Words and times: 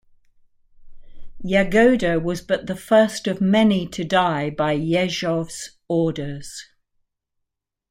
Yagoda 1.45 2.19
was 2.19 2.41
but 2.41 2.65
the 2.65 2.75
first 2.75 3.27
of 3.27 3.39
many 3.39 3.85
to 3.87 4.03
die 4.03 4.49
by 4.49 4.75
Yezhov's 4.75 5.77
orders. 5.87 6.65